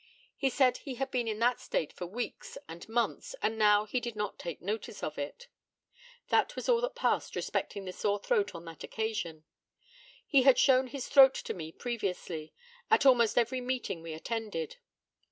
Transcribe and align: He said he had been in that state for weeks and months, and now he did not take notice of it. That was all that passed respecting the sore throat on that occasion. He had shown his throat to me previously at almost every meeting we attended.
He 0.35 0.49
said 0.49 0.77
he 0.77 0.95
had 0.95 1.11
been 1.11 1.27
in 1.27 1.37
that 1.37 1.59
state 1.59 1.93
for 1.93 2.07
weeks 2.07 2.57
and 2.67 2.89
months, 2.89 3.35
and 3.39 3.55
now 3.55 3.85
he 3.85 3.99
did 3.99 4.15
not 4.15 4.39
take 4.39 4.59
notice 4.59 5.03
of 5.03 5.19
it. 5.19 5.47
That 6.29 6.55
was 6.55 6.67
all 6.67 6.81
that 6.81 6.95
passed 6.95 7.35
respecting 7.35 7.85
the 7.85 7.93
sore 7.93 8.17
throat 8.17 8.55
on 8.55 8.65
that 8.65 8.83
occasion. 8.83 9.43
He 10.25 10.41
had 10.41 10.57
shown 10.57 10.87
his 10.87 11.07
throat 11.07 11.35
to 11.35 11.53
me 11.53 11.71
previously 11.71 12.51
at 12.89 13.05
almost 13.05 13.37
every 13.37 13.61
meeting 13.61 14.01
we 14.01 14.13
attended. 14.13 14.77